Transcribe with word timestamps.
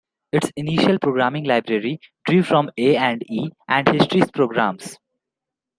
Its 0.31 0.51
initial 0.55 0.97
programming 0.97 1.43
library 1.43 1.99
drew 2.25 2.41
from 2.41 2.71
A 2.75 2.95
and 2.97 3.21
E 3.29 3.51
and 3.67 3.87
History's 3.87 4.31
programs. 4.31 4.97